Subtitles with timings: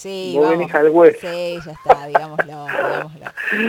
[0.00, 0.58] Sí, Vos vamos.
[0.58, 1.18] venís al hueso.
[1.20, 3.26] Sí, ya está, digámoslo, digámoslo.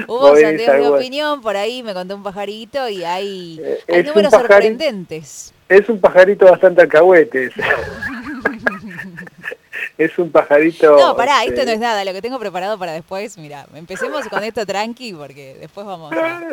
[0.08, 4.32] Hubo sondeos de opinión, por ahí me contó un pajarito y hay, Eh, hay números
[4.32, 5.54] sorprendentes.
[5.68, 7.52] Es un pajarito bastante alcahuete.
[9.98, 10.98] es un pajarito...
[10.98, 14.26] No, pará, este, esto no es nada, lo que tengo preparado para después, mira, empecemos
[14.30, 16.44] con esto tranqui porque después vamos a...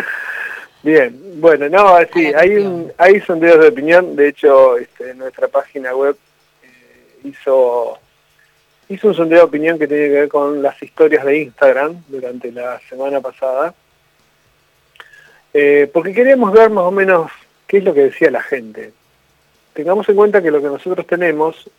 [0.82, 5.94] Bien, bueno, no, sí, hay, un, hay sondeos de opinión, de hecho, este, nuestra página
[5.94, 6.16] web
[6.64, 7.96] eh, hizo,
[8.88, 12.52] hizo un sondeo de opinión que tiene que ver con las historias de Instagram durante
[12.52, 13.74] la semana pasada,
[15.54, 17.32] Eh, porque queríamos ver más o menos
[17.66, 18.92] qué es lo que decía la gente.
[19.72, 21.70] Tengamos en cuenta que lo que nosotros tenemos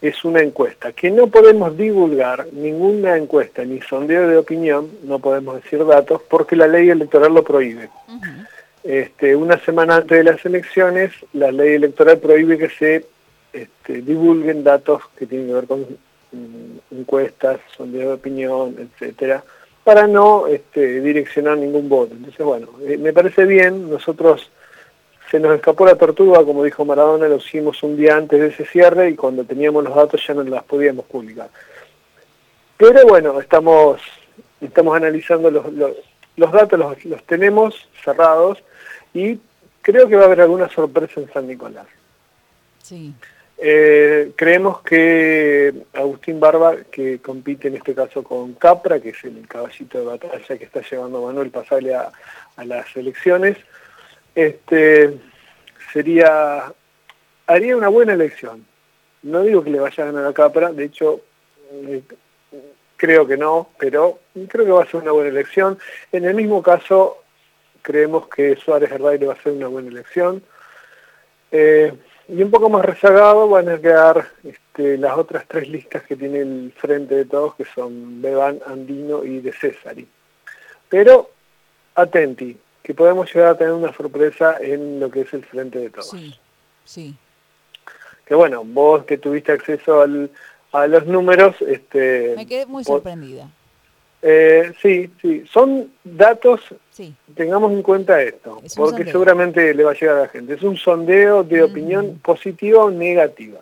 [0.00, 5.62] es una encuesta, que no podemos divulgar ninguna encuesta ni sondeo de opinión, no podemos
[5.62, 7.90] decir datos, porque la ley electoral lo prohíbe.
[8.84, 13.04] Este, una semana antes de las elecciones, la ley electoral prohíbe que se
[13.52, 15.86] este, divulguen datos que tienen que ver con
[16.90, 19.44] encuestas, sondeo de opinión, etcétera,
[19.84, 22.14] para no este, direccionar ningún voto.
[22.14, 24.50] Entonces, bueno, eh, me parece bien, nosotros
[25.30, 28.66] se nos escapó la tortuga, como dijo Maradona, lo hicimos un día antes de ese
[28.66, 31.48] cierre y cuando teníamos los datos ya no las podíamos publicar.
[32.76, 34.00] Pero bueno, estamos,
[34.60, 35.92] estamos analizando los, los,
[36.36, 38.62] los datos, los, los tenemos cerrados
[39.14, 39.38] y
[39.80, 41.86] creo que va a haber alguna sorpresa en San Nicolás.
[42.82, 43.14] Sí,
[43.64, 49.46] Eh, creemos que Agustín Barba, que compite en este caso con Capra, que es el
[49.46, 52.10] caballito de batalla que está llevando Manuel Pasale a,
[52.56, 53.56] a las elecciones,
[54.34, 55.16] este,
[55.92, 56.72] sería
[57.46, 58.66] haría una buena elección.
[59.22, 61.20] No digo que le vaya a ganar a Capra, de hecho
[61.70, 62.02] eh,
[62.96, 64.18] creo que no, pero
[64.48, 65.78] creo que va a ser una buena elección.
[66.10, 67.18] En el mismo caso,
[67.80, 70.42] creemos que Suárez Herbaire va a ser una buena elección.
[71.52, 71.92] Eh,
[72.28, 76.40] y un poco más rezagado van a quedar este, las otras tres listas que tiene
[76.40, 80.06] el frente de todos, que son Beban, Andino y de Césari.
[80.88, 81.30] Pero
[81.94, 85.90] atenti, que podemos llegar a tener una sorpresa en lo que es el frente de
[85.90, 86.10] todos.
[86.10, 86.34] sí,
[86.84, 87.16] sí.
[88.24, 90.30] Que bueno, vos que tuviste acceso al,
[90.72, 93.48] a los números, este, Me quedé muy sorprendida.
[94.22, 96.60] Eh, sí, sí, son datos
[96.92, 99.12] Sí, Tengamos en cuenta esto, Es porque sondeo.
[99.12, 100.52] seguramente le va a llegar a la gente.
[100.52, 103.60] Es un sondeo de opinión positiva o negativa.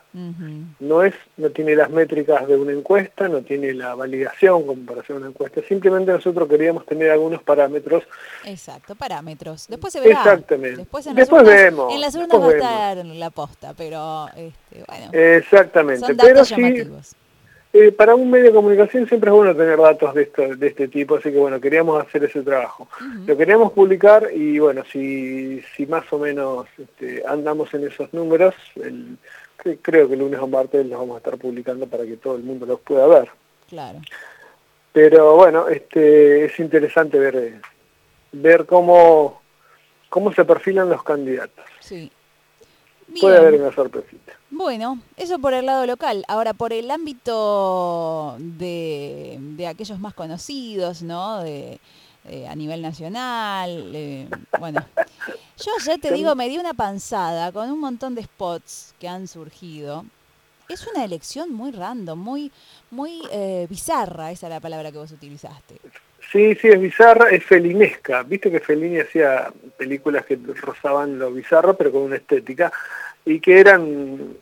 [0.80, 5.02] No es, no tiene las métricas de una encuesta, no tiene la validación como para
[5.02, 5.60] hacer una encuesta.
[5.68, 8.02] Simplemente nosotros queríamos tener algunos parámetros.
[8.44, 9.68] exacto, parámetros.
[9.68, 10.18] Después se verá.
[10.18, 10.78] Exactamente.
[10.78, 14.84] Después, en Después urnas, vemos, En las urnas va a estar la posta, pero este,
[14.88, 16.04] bueno, Exactamente.
[16.04, 17.14] son Pero datos sí, llamativos.
[17.72, 20.88] Eh, para un medio de comunicación siempre es bueno tener datos de, esto, de este
[20.88, 22.88] tipo, así que bueno, queríamos hacer ese trabajo.
[23.26, 28.54] Lo queríamos publicar y bueno, si, si más o menos este, andamos en esos números,
[28.74, 29.16] el,
[29.82, 32.42] creo que el lunes o martes los vamos a estar publicando para que todo el
[32.42, 33.30] mundo los pueda ver.
[33.68, 34.00] Claro.
[34.92, 37.60] Pero bueno, este, es interesante ver,
[38.32, 39.42] ver cómo,
[40.08, 41.64] cómo se perfilan los candidatos.
[41.78, 42.10] Sí.
[43.18, 44.32] Puede haber una sorpresita.
[44.50, 46.24] Bueno, eso por el lado local.
[46.28, 51.40] Ahora, por el ámbito de, de aquellos más conocidos, ¿no?
[51.40, 51.80] De,
[52.26, 53.90] eh, a nivel nacional.
[53.94, 54.28] eh,
[54.58, 54.84] bueno,
[55.56, 59.26] yo ya te digo, me di una panzada con un montón de spots que han
[59.26, 60.04] surgido.
[60.68, 62.52] Es una elección muy random, muy,
[62.90, 65.80] muy eh, bizarra, esa es la palabra que vos utilizaste.
[66.32, 68.22] Sí, sí, es bizarra, es felinesca.
[68.22, 72.72] Viste que Fellini hacía películas que rozaban lo bizarro, pero con una estética,
[73.24, 74.34] y que eran,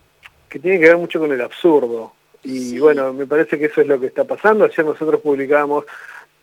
[0.49, 2.13] que tienen que ver mucho con el absurdo.
[2.45, 2.79] Y Sí.
[2.79, 4.65] bueno, me parece que eso es lo que está pasando.
[4.65, 5.85] Ayer nosotros publicamos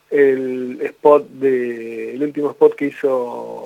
[0.09, 3.63] el spot de, el último spot que hizo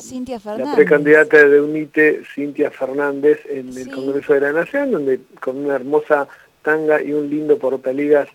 [0.57, 3.89] la precandidata de UNITE, Cintia Fernández, en el Sí.
[3.91, 6.27] Congreso de la Nación, donde con una hermosa
[6.63, 8.27] tanga y un lindo portaligas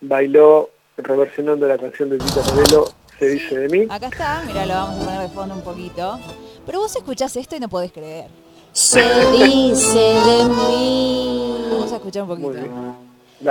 [0.00, 3.86] bailó reversionando la canción de Tita Morelo, Se dice de mí.
[3.88, 6.18] Acá está, mira, lo vamos a poner de fondo un poquito.
[6.66, 8.28] Pero vos escuchás esto y no podés creer.
[8.72, 9.00] Se
[9.32, 11.56] dice de mí.
[11.70, 12.74] Vamos a escuchar un Muy poquito.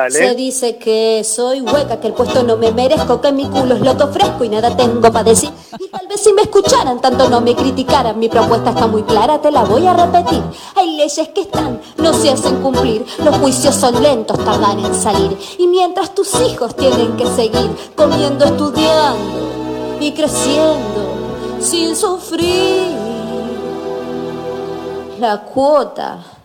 [0.09, 3.81] Se dice que soy hueca, que el puesto no me merezco, que mi culo es
[3.81, 5.51] loto fresco y nada tengo para decir.
[5.77, 8.17] Y tal vez si me escucharan, tanto no me criticaran.
[8.17, 10.41] Mi propuesta está muy clara, te la voy a repetir.
[10.75, 13.05] Hay leyes que están, no se hacen cumplir.
[13.23, 15.37] Los juicios son lentos, tardan en salir.
[15.57, 21.11] Y mientras tus hijos tienen que seguir comiendo, estudiando y creciendo
[21.59, 22.95] sin sufrir.
[25.19, 26.40] La cuota.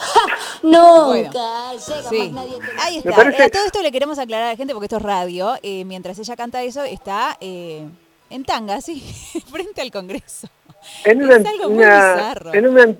[0.62, 3.12] Nunca llega Sí, más nadie que ahí está.
[3.12, 5.54] parece- A todo esto le queremos aclarar a la gente porque esto es radio.
[5.62, 7.86] eh, mientras ella canta eso, está eh,
[8.30, 9.00] en tanga, sí,
[9.50, 10.48] frente al Congreso.
[11.04, 12.54] En una, es algo muy una- bizarro.
[12.54, 12.94] en una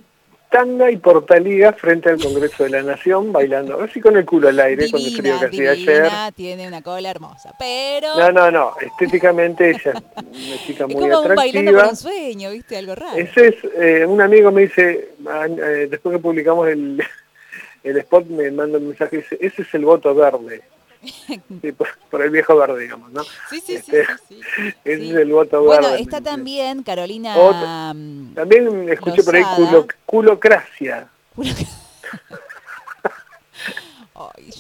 [0.50, 4.58] tanga y portaliga frente al Congreso de la Nación, bailando, así con el culo al
[4.58, 6.11] aire, con el frío que hacía ayer.
[6.35, 8.19] tiene una cola hermosa, pero...
[8.19, 9.93] No, no, no, estéticamente ella
[10.32, 11.35] es una chica muy es como atractiva.
[11.37, 12.76] bailando por un sueño, ¿viste?
[12.76, 13.17] Algo raro.
[13.17, 17.00] Ese es, eh, un amigo me dice, eh, después que publicamos el,
[17.85, 20.62] el spot, me manda un mensaje, dice, ese es el voto verde.
[21.62, 23.23] Sí, por, el viejo verde, digamos, ¿no?
[23.49, 23.97] Sí, sí, sí.
[23.97, 24.41] Este, sí,
[24.85, 25.81] Ese es el voto verde.
[25.81, 27.93] Bueno, está también Carolina...
[27.94, 31.08] Mm, también escuché por ahí culo, culocracia.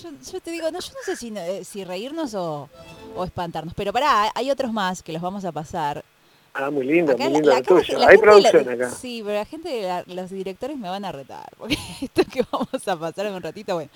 [0.02, 2.70] Yo, yo, te digo, no, yo no sé si, eh, si reírnos o,
[3.14, 6.02] o espantarnos, pero pará, hay otros más que los vamos a pasar.
[6.60, 8.06] Ah, muy lindo, muy lindo la, tuyo.
[8.06, 8.90] Hay producción acá.
[8.90, 12.96] Sí, pero la gente, los directores me van a retar, porque esto que vamos a
[12.96, 13.90] pasar en un ratito, bueno.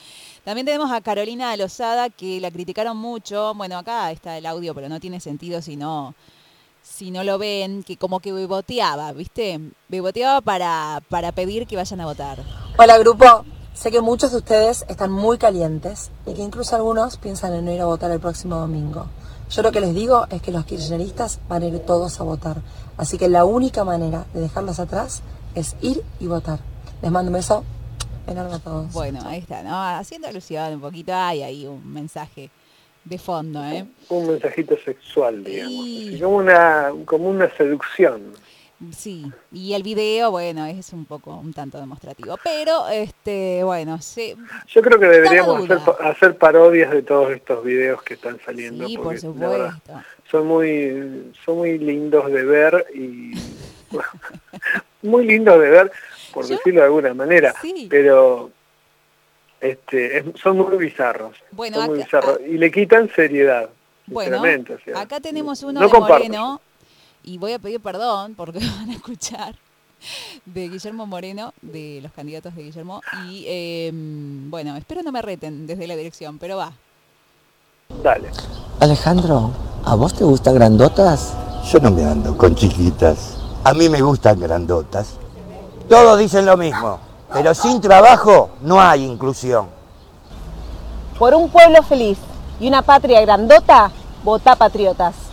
[0.45, 3.53] También tenemos a Carolina Lozada, que la criticaron mucho.
[3.55, 6.15] Bueno, acá está el audio, pero no tiene sentido si no,
[6.83, 9.61] si no lo ven, que como que beboteaba, ¿viste?
[9.89, 12.39] Beboteaba para, para pedir que vayan a votar.
[12.79, 13.45] Hola, grupo.
[13.75, 17.73] Sé que muchos de ustedes están muy calientes y que incluso algunos piensan en no
[17.73, 19.07] ir a votar el próximo domingo.
[19.51, 22.57] Yo lo que les digo es que los kirchneristas van a ir todos a votar.
[22.97, 25.23] Así que la única manera de dejarlos atrás
[25.55, 26.59] es ir y votar.
[27.03, 27.65] Les mando un beso
[28.27, 28.93] enorme a todos.
[28.93, 29.81] Bueno, ahí está, ¿no?
[29.81, 32.51] Haciendo alusión un poquito, hay ahí un mensaje
[33.05, 33.87] de fondo, ¿eh?
[34.09, 36.21] Un mensajito sexual, digamos.
[36.21, 38.23] como, una, como una seducción.
[38.93, 44.35] Sí, y el video, bueno, es un poco, un tanto demostrativo, pero, este, bueno, sí.
[44.67, 48.87] Yo creo que deberíamos hacer, parodias de todos estos videos que están saliendo.
[48.87, 49.73] Sí, por supuesto.
[50.31, 53.33] son muy, son muy lindos de ver y
[55.03, 55.93] muy lindos de ver,
[56.33, 57.55] por decirlo de alguna manera,
[57.89, 58.51] pero
[59.61, 61.37] este, son muy bizarros.
[61.53, 63.71] Bueno, muy bizarros, y le quitan seriedad.
[64.07, 64.43] Bueno,
[64.97, 66.61] acá tenemos uno de Moreno
[67.25, 69.57] y voy a pedir perdón porque van a escuchar
[70.45, 73.01] de Guillermo Moreno, de los candidatos de Guillermo.
[73.29, 76.73] Y em, bueno, espero no me reten desde la dirección, pero va.
[78.03, 78.31] Dale.
[78.81, 79.53] Alejandro,
[79.85, 81.35] ¿a vos te gustan grandotas?
[81.71, 83.39] Yo no me ando con chiquitas.
[83.65, 85.15] A mí me gustan grandotas.
[85.89, 86.99] Todos dicen lo mismo,
[87.33, 89.69] pero sin trabajo no hay inclusión.
[91.19, 92.19] Por un pueblo feliz
[92.59, 93.91] y una patria grandota,
[94.23, 95.24] vota patriotas.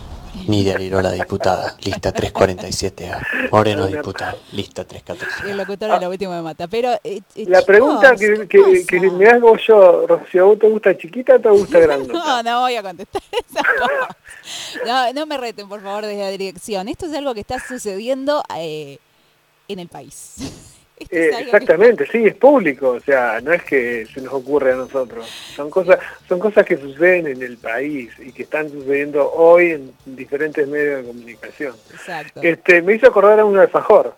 [0.46, 3.50] Nidia la diputada, lista 347A.
[3.50, 5.50] Moreno, diputado, lista 314.
[5.50, 6.68] El locutor de lo último me mata.
[6.68, 10.96] Pero, eh, eh, la pregunta que, que, que, me hago yo, Rocío, ¿vos te gusta
[10.96, 12.12] chiquita o te gusta grande?
[12.12, 13.62] no, no voy a contestar esa
[14.86, 16.88] no, no me reten, por favor, desde la dirección.
[16.88, 18.98] Esto es algo que está sucediendo eh,
[19.68, 20.71] en el país.
[21.10, 25.26] Eh, exactamente, sí, es público, o sea, no es que se nos ocurre a nosotros,
[25.26, 29.92] son cosas, son cosas que suceden en el país y que están sucediendo hoy en
[30.04, 31.74] diferentes medios de comunicación.
[31.92, 32.40] Exacto.
[32.42, 34.14] Este, me hizo acordar a un alfajor.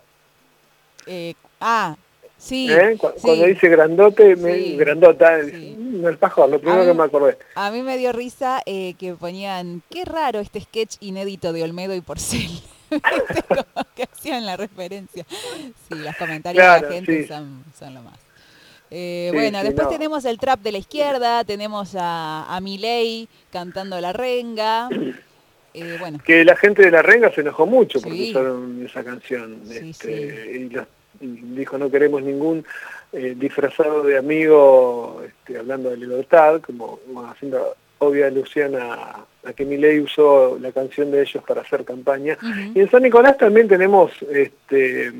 [1.05, 1.95] Eh, ah,
[2.37, 2.97] sí, ¿Eh?
[2.97, 5.39] Cuando dice grandote, me, grandota,
[5.77, 7.37] un alfajor, lo primero que me acordé.
[7.55, 12.01] A mí me dio risa que ponían, qué raro este sketch inédito de Olmedo y
[12.01, 12.49] Porcel.
[13.95, 15.25] que hacían la referencia.
[15.29, 17.63] Sí, los comentarios de la gente son,
[17.93, 18.19] lo más.
[18.91, 24.13] Eh, bueno, después tenemos el trap de la izquierda, tenemos a, a Milei cantando la
[24.13, 24.89] renga.
[25.77, 26.19] Eh, bueno.
[26.23, 29.59] Que la gente de la renga se enojó mucho porque usaron esa canción.
[29.69, 30.69] Este,
[31.19, 32.65] y, dijo no queremos ningún
[33.11, 36.99] eh, disfrazado de amigo este, hablando de libertad, como
[37.29, 39.25] haciendo obvia alusión a,
[39.55, 42.37] que mi ley usó la canción de ellos para hacer campaña.
[42.73, 45.13] Y en San Nicolás también tenemos este,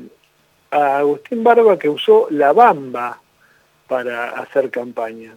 [0.70, 3.20] a Agustín Barba que usó la bamba
[3.86, 5.36] para hacer campaña.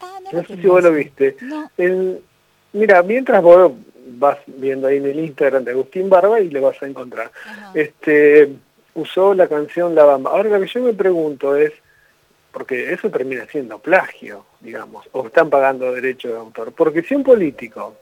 [0.00, 1.36] Ah, no, sé si vos lo viste.
[2.72, 3.72] mira, mientras vos
[4.10, 7.30] vas viendo ahí en el Instagram de Agustín Barba y le vas a encontrar.
[7.74, 8.50] Este
[8.94, 10.30] usó la canción La Bamba.
[10.30, 11.72] Ahora lo que yo me pregunto es,
[12.52, 16.72] porque eso termina siendo plagio, digamos, o están pagando derechos de autor.
[16.72, 17.96] Porque si un político,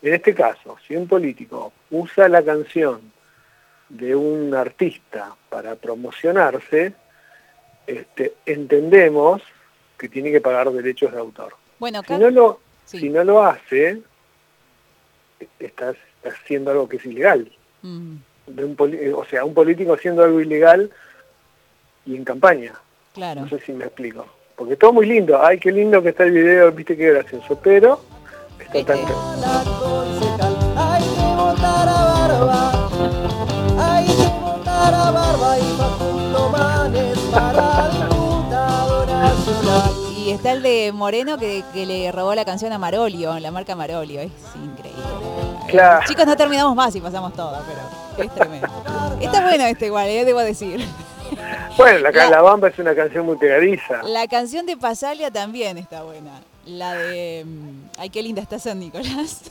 [0.00, 3.12] en este caso, si un político usa la canción
[3.88, 6.94] de un artista para promocionarse,
[7.86, 9.42] este, entendemos
[9.98, 11.54] que tiene que pagar derechos de autor.
[11.78, 14.00] Bueno, si, no lo, si no lo hace,
[15.58, 17.50] estás haciendo algo que es ilegal.
[17.82, 18.16] Mm.
[18.46, 18.76] De un
[19.14, 20.90] o sea, un político haciendo algo ilegal
[22.06, 22.74] y en campaña.
[23.14, 23.42] Claro.
[23.42, 24.26] No sé si me explico.
[24.56, 25.44] Porque todo muy lindo.
[25.44, 27.58] Ay, qué lindo que está el video, viste qué gracioso.
[27.62, 28.00] Pero
[28.72, 28.98] está tan...
[40.16, 43.74] Y está el de Moreno que, que, le robó la canción a Marolio, la marca
[43.74, 44.20] Marolio.
[44.20, 45.02] Es increíble.
[45.68, 46.04] Claro.
[46.06, 48.68] chicos, no terminamos más y pasamos todo, pero es tremendo.
[49.20, 50.86] Está bueno este igual, eh, debo decir.
[51.76, 54.02] Bueno, la, La- la Bamba es una canción muy pegadiza.
[54.04, 56.40] La canción de Pasalia también está buena.
[56.66, 57.44] La de.
[57.46, 59.42] mm, Ay, qué linda está San Nicolás.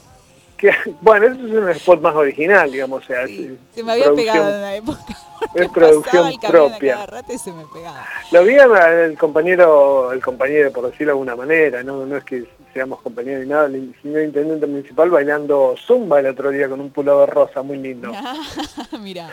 [0.57, 0.71] Que-
[1.01, 4.13] bueno, eso es un spot más original, digamos, o sea, Sí, es- se me había
[4.13, 4.99] pegado en una época.
[5.55, 7.03] Es producción el propia.
[7.07, 8.05] rato y se me pegaba.
[8.31, 12.45] Lo vi al compañero, el compañero, por decirlo de alguna manera, no, no es que
[12.75, 16.91] seamos compañeros ni nada, el señor intendente municipal bailando zumba el otro día con un
[16.91, 18.11] pullover rosa, muy lindo.
[18.99, 19.31] Mira,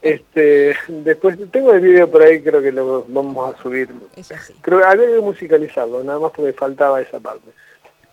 [0.00, 3.88] Este, después tengo el video por ahí, creo que lo vamos a subir.
[4.16, 4.54] eso sí.
[4.60, 7.50] Creo que había que musicalizarlo, nada más porque faltaba esa parte.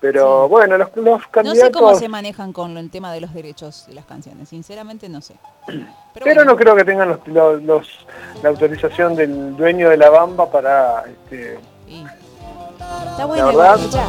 [0.02, 0.50] Pero Sí.
[0.52, 3.96] bueno, los, los No sé cómo se manejan con el tema de los derechos de
[3.96, 5.36] las canciones, sinceramente no sé.
[5.66, 8.06] Pero, Pero bueno, no creo que tengan los, los- los-
[8.42, 11.04] la autorización del dueño de la bamba para...
[11.06, 11.60] Este,
[13.12, 14.08] Está buena, verdad- igual, escuchá.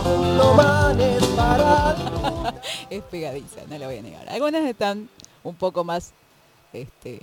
[2.90, 4.28] es pegadiza, no lo voy a negar.
[4.28, 5.08] Algunas están
[5.42, 6.12] un poco más
[6.72, 7.20] este,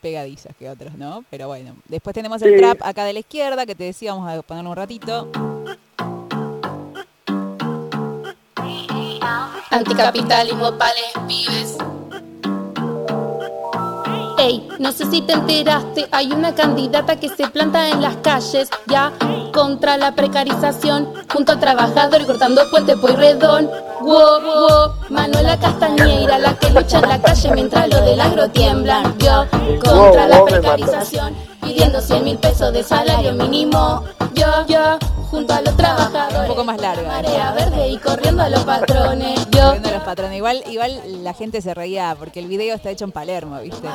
[0.00, 1.24] pegadizas que otras, ¿no?
[1.30, 2.58] Pero bueno, después tenemos el Sí.
[2.58, 5.28] trap acá de la izquierda, que te decía, vamos a ponerlo un ratito.
[9.70, 11.76] Anticapitalismo pales pibes.
[14.38, 18.70] Ey, no sé si te enteraste, hay una candidata que se planta en las calles
[18.86, 19.12] ya
[19.52, 23.70] contra la precarización, junto al trabajador y cortando puente Pueyrredón.
[24.00, 29.18] Wow, wow, Manuela Castañeira, la que lucha en la calle mientras los del agro tiemblan.
[29.18, 29.46] Yo
[29.84, 34.04] contra la precarización, pidiendo 100 mil pesos de salario mínimo.
[34.34, 34.98] Yo, yo,
[35.30, 36.40] junto a los trabajadores.
[36.40, 37.02] Un poco más larga.
[37.06, 39.38] Marea verde y corriendo a los patrones.
[39.50, 40.36] Yo, Corriendo a los patrones.
[40.38, 43.86] Igual, igual la gente se reía porque el video está hecho en Palermo, ¿viste?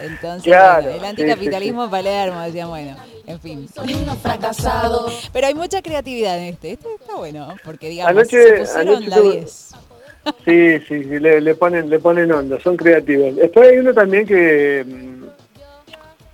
[0.00, 3.68] Entonces, Claro, bueno, el sí, anticapitalismo en Palermo, decían, bueno, en fin.
[3.74, 5.28] Son unos fracasados.
[5.32, 6.72] Pero hay mucha creatividad en este.
[6.72, 9.70] Este está bueno, porque digamos, Anoche- se pusieron anoche la tuve- 10.
[10.44, 13.36] Sí, sí, sí, le, le ponen le ponen onda, son creativos.
[13.36, 15.17] Después hay uno también que, mm,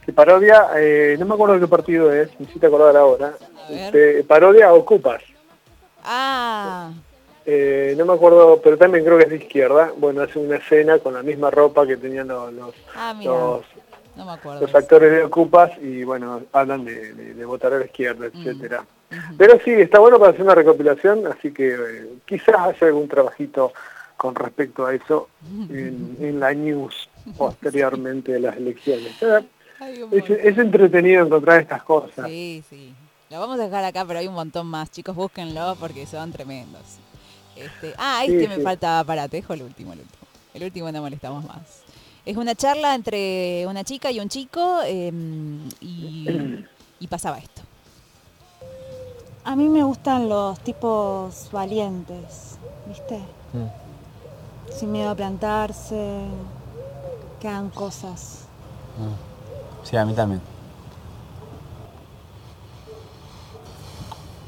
[0.05, 3.35] que parodia, eh, no me acuerdo qué partido es, necesito acordar ahora,
[3.71, 5.23] este, parodia Ocupas.
[6.03, 6.91] Ah,
[7.47, 9.93] Eh, no me acuerdo, pero también creo que es de izquierda.
[9.99, 13.61] Bueno, hace una escena con la misma ropa que tenían los, los, ah, mira, los,
[14.17, 14.63] no me acuerdo.
[14.63, 18.39] los actores de Ocupas y bueno, hablan de, de- de votar a la izquierda, Mm.
[18.41, 18.87] etcétera.
[19.37, 23.73] Pero sí, está bueno para hacer una recopilación, así que eh, quizás haya algún trabajito
[24.17, 25.29] con respecto a eso
[25.69, 29.13] en, en la news posteriormente de las elecciones.
[29.81, 32.27] Ay, Es, entretenido encontrar estas cosas.
[32.29, 32.95] Sí, sí.
[33.31, 34.91] Lo vamos a dejar acá, pero hay un montón más.
[34.91, 36.83] Chicos, búsquenlo porque son tremendos.
[37.57, 38.63] Este, ah, Sí, este me sí.
[38.63, 40.25] faltaba para, te dejo el último, el último.
[40.55, 41.83] El último no molestamos más.
[42.25, 46.27] Es una charla entre una chica y un chico em, y,
[47.01, 47.63] y pasaba esto.
[49.45, 53.19] A mí me gustan los tipos valientes, ¿viste?
[54.75, 56.21] Sin miedo a plantarse,
[57.41, 58.47] que hagan cosas.
[59.85, 60.41] Sí, a mí también.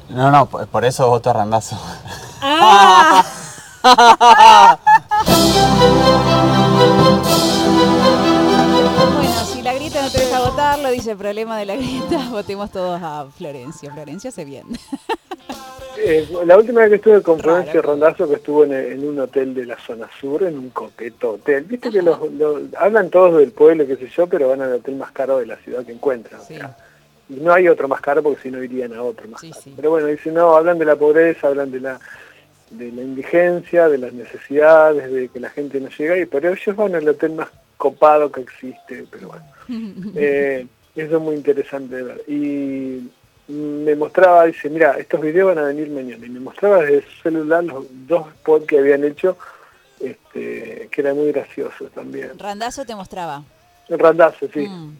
[0.08, 1.78] No, no, por, eso voto a Randazo.
[9.16, 12.18] Bueno, si la grieta no te deja votar, lo dice el problema de la grieta,
[12.30, 13.92] votemos todos a Florencia.
[13.92, 14.66] Florencia hace bien.
[15.98, 17.56] Eh, la última vez que estuve con Raro.
[17.56, 21.32] Florencia Rondazo, que estuvo en, en un hotel de la zona sur, en un coqueto
[21.32, 21.64] hotel.
[21.64, 24.96] Viste que los, los- hablan todos del pueblo, qué sé yo, pero van al hotel
[24.96, 26.40] más caro de la ciudad que encuentran.
[26.40, 26.56] o Sí.
[26.56, 26.76] sea,
[27.28, 29.62] y no hay otro más caro porque si no irían a otro más Sí, caro.
[29.62, 29.72] sí.
[29.74, 32.00] Pero bueno, dicen, no, hablan de la pobreza, hablan de la
[32.70, 36.74] de la indigencia, de las necesidades, de que la gente no llega, y pero ellos
[36.76, 39.44] van al hotel más copado que existe, pero bueno.
[40.16, 42.22] Eh, eso es muy interesante de ver.
[42.26, 43.08] Y
[43.48, 46.24] me mostraba, dice, mira, estos videos van a venir mañana.
[46.26, 49.36] Y me mostraba desde su celular los dos spots que habían hecho,
[50.00, 52.38] este, que eran muy graciosos también.
[52.38, 53.42] Randazo te mostraba.
[53.88, 54.60] Randazo, sí.
[54.68, 54.98] Mm.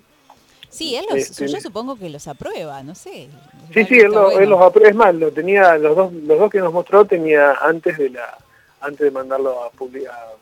[0.69, 3.29] Sí, él los, Este, yo supongo que los aprueba, no sé.
[3.73, 6.50] Sí, sí, él, lo- él los apro- es más, lo tenía, los dos, los dos
[6.50, 8.37] que nos mostró tenía antes de la,
[8.81, 10.33] antes de mandarlo a, publi- a,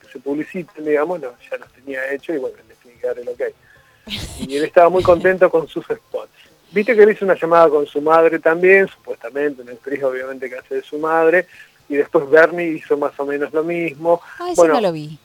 [0.00, 3.28] que se publiciten, digamos, ya los tenía hecho y bueno, le tiene que dar el
[3.28, 3.42] ok.
[4.46, 6.11] Y él estaba muy contento con sus spots.
[6.72, 10.56] Viste que él hizo una llamada con su madre también, supuestamente, una actriz obviamente que
[10.56, 11.46] hace de su madre,
[11.88, 14.20] y después Bernie hizo más o menos lo mismo.
[14.38, 15.18] Ah, ese Bueno, no lo vi.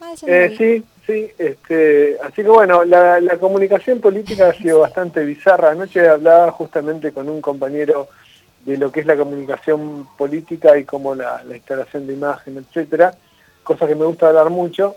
[0.00, 0.56] Ah, no eh, lo vi.
[0.56, 5.70] sí, sí, este, así que bueno, la, la comunicación política ha sido bastante bizarra.
[5.70, 8.08] Anoche hablaba justamente con un compañero
[8.66, 13.14] de lo que es la comunicación política y como la, la instalación de imagen, etcétera,
[13.62, 14.96] cosas que me gusta hablar mucho.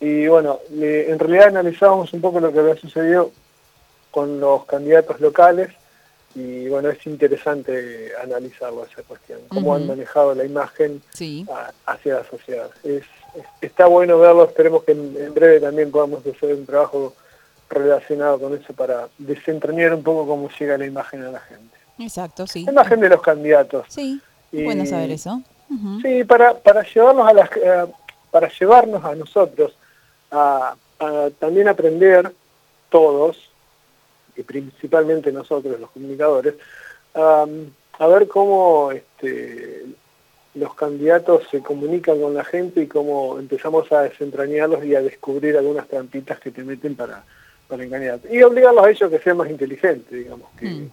[0.00, 3.32] Y bueno, en realidad analizábamos un poco lo que había sucedido
[4.12, 5.70] con los candidatos locales
[6.36, 11.44] y bueno, es interesante analizarlo esa cuestión, cómo han manejado la imagen Sí.
[11.52, 12.70] a- hacia la sociedad.
[12.84, 13.02] Es,
[13.34, 17.14] es- está bueno verlo, esperemos que en, en breve también podamos hacer un trabajo
[17.68, 21.76] relacionado con eso para desentrañar un poco cómo llega la imagen a la gente.
[21.98, 22.64] Exacto, sí.
[22.64, 23.86] La imagen de los candidatos.
[23.88, 24.20] Sí,
[24.52, 25.42] Y- bueno saber eso.
[26.02, 27.86] Sí, para, para llevarnos a las, eh,
[28.30, 29.72] para llevarnos a nosotros
[30.30, 32.30] a, a también aprender
[32.90, 33.38] todos,
[34.42, 36.54] y principalmente nosotros los comunicadores,
[37.14, 39.84] am, a ver cómo este,
[40.54, 45.56] los candidatos se comunican con la gente y cómo empezamos a desentrañarlos y a descubrir
[45.56, 47.24] algunas trampitas que te meten para,
[47.68, 48.34] para engañarte.
[48.34, 50.90] Y obligarlos a ellos a que sean más inteligentes, digamos, que, Mm.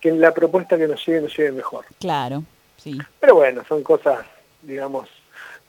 [0.00, 1.84] que en la propuesta que nos llegue nos llegue mejor.
[1.98, 2.44] Claro,
[2.76, 2.98] sí.
[3.20, 4.20] Pero bueno, son cosas,
[4.62, 5.08] digamos,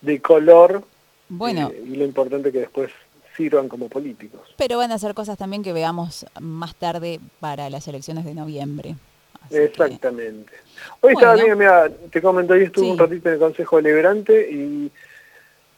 [0.02, 0.84] de color
[1.30, 2.92] Bueno, eh, y lo importante que después
[3.36, 4.54] sirvan como políticos.
[4.58, 8.96] pero van a ser cosas también que veamos más tarde para las elecciones de noviembre.
[9.42, 10.54] Así que- Exactamente.
[11.02, 11.46] Hoy estaba Bueno.
[11.46, 12.92] bien, mira, te comento, hoy estuve Sí.
[12.92, 14.92] un ratito en el Consejo Deliberante y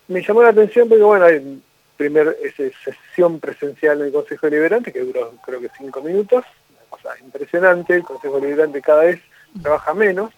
[0.07, 1.61] me llamó la atención porque, bueno, hay
[1.97, 7.09] primer sesión presencial en el Consejo Deliberante que duró creo que cinco minutos, una cosa
[7.19, 9.21] impresionante, el Consejo Deliberante cada vez
[9.61, 10.31] trabaja menos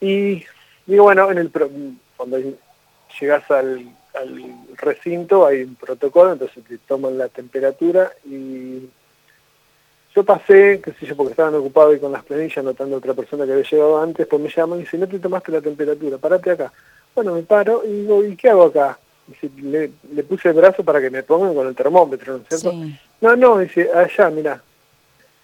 [0.00, 0.44] y
[0.86, 1.50] digo, bueno, en el
[2.16, 2.38] cuando
[3.20, 3.86] llegas al,
[4.20, 4.42] al
[4.76, 8.88] recinto hay un protocolo, entonces te toman la temperatura y
[10.14, 13.14] yo pasé, qué sé yo, porque estaban ocupados ahí con las planillas, anotando a otra
[13.14, 16.18] persona que había llegado antes, pues me llaman y dicen, no te tomaste la temperatura,
[16.18, 16.72] parate acá.
[17.14, 18.98] Bueno, me paro y digo, ¿y qué hago acá?
[19.26, 22.48] Dice, le, le puse el brazo para que me pongan con el termómetro, ¿no es
[22.48, 22.70] cierto?
[22.70, 22.98] Sí.
[23.20, 24.62] No, no, dice, allá, mira.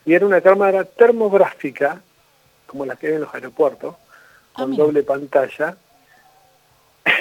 [0.04, 2.00] Y era una cámara termográfica,
[2.66, 3.95] como las que hay en los aeropuertos,
[4.56, 5.76] Ah, con doble pantalla.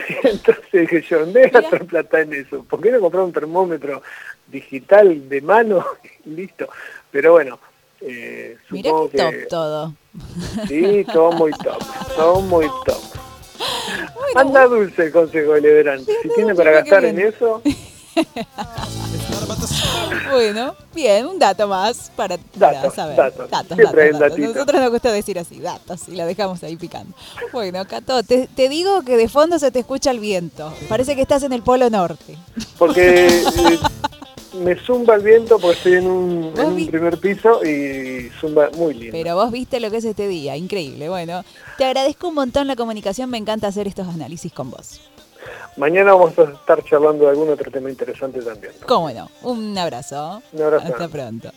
[0.23, 2.63] Entonces dije yo, ¿dónde voy a gastar plata en eso?
[2.63, 4.01] ¿Por qué no comprar un termómetro
[4.47, 5.85] digital de mano?
[6.25, 6.69] Listo.
[7.11, 7.59] Pero bueno,
[8.01, 9.93] eh, Mirá supongo top que todo.
[10.67, 11.83] sí, todo muy top,
[12.15, 13.01] todo muy top.
[14.35, 16.11] Anda dulce el Consejo Deliberante.
[16.21, 17.61] Si tiene para gastar en eso,
[20.31, 23.15] Bueno, bien, un dato más para, para Datos, saber.
[23.15, 23.49] datos.
[23.49, 23.77] datos.
[24.37, 27.15] Nosotros nos gusta decir así, datos, y la dejamos ahí picando.
[27.53, 30.73] Bueno, Cato, te, te digo que de fondo se te escucha el viento.
[30.89, 32.37] Parece que estás en el Polo Norte.
[32.77, 33.79] porque eh,
[34.61, 38.29] me zumba el viento porque estoy en un, ¿Vos en un vi- primer piso y
[38.41, 39.11] zumba muy lindo.
[39.11, 41.07] Pero vos viste lo que es este día, increíble.
[41.09, 41.43] Bueno,
[41.77, 44.99] te agradezco un montón la comunicación, me encanta hacer estos análisis con vos.
[45.77, 48.73] Mañana vamos a estar charlando de algún otro tema interesante también.
[48.85, 49.29] ¿Cómo no?
[49.41, 50.41] Un abrazo.
[50.53, 50.87] Un abrazo.
[50.87, 51.51] Hasta pronto.